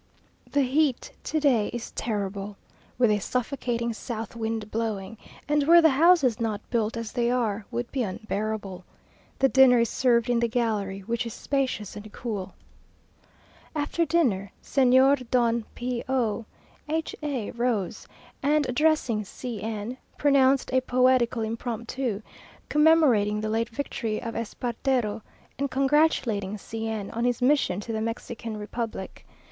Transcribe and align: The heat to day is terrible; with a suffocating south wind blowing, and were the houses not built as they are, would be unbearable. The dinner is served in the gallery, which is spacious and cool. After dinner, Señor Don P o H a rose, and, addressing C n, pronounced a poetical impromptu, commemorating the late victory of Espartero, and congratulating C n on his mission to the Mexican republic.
The 0.51 0.63
heat 0.63 1.11
to 1.25 1.39
day 1.39 1.67
is 1.67 1.91
terrible; 1.91 2.57
with 2.97 3.11
a 3.11 3.19
suffocating 3.19 3.93
south 3.93 4.35
wind 4.35 4.71
blowing, 4.71 5.15
and 5.47 5.67
were 5.67 5.79
the 5.79 5.91
houses 5.91 6.39
not 6.39 6.59
built 6.71 6.97
as 6.97 7.11
they 7.11 7.29
are, 7.29 7.67
would 7.69 7.91
be 7.91 8.01
unbearable. 8.01 8.83
The 9.37 9.47
dinner 9.47 9.77
is 9.81 9.89
served 9.91 10.27
in 10.27 10.39
the 10.39 10.47
gallery, 10.47 11.01
which 11.01 11.27
is 11.27 11.35
spacious 11.35 11.95
and 11.95 12.11
cool. 12.11 12.55
After 13.75 14.03
dinner, 14.03 14.51
Señor 14.63 15.29
Don 15.29 15.65
P 15.75 16.03
o 16.09 16.45
H 16.89 17.15
a 17.21 17.51
rose, 17.51 18.07
and, 18.41 18.67
addressing 18.67 19.23
C 19.23 19.61
n, 19.61 19.97
pronounced 20.17 20.73
a 20.73 20.81
poetical 20.81 21.43
impromptu, 21.43 22.23
commemorating 22.69 23.39
the 23.39 23.49
late 23.49 23.69
victory 23.69 24.19
of 24.19 24.35
Espartero, 24.35 25.21
and 25.59 25.69
congratulating 25.69 26.57
C 26.57 26.87
n 26.87 27.11
on 27.11 27.23
his 27.23 27.39
mission 27.39 27.79
to 27.81 27.93
the 27.93 28.01
Mexican 28.01 28.57
republic. 28.57 29.27